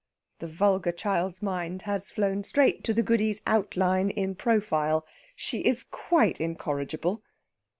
[0.39, 5.05] The vulgar child's mind has flown straight to the Goody's outline in profile.
[5.35, 7.21] She is quite incorrigible.